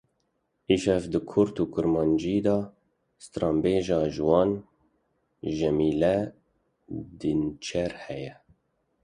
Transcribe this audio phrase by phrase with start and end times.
[0.73, 2.57] Îşev di Kurt û Kurmancî da
[3.25, 4.51] stranbêja ciwan
[5.57, 6.17] Cemîle
[7.19, 8.33] Dînçer heye.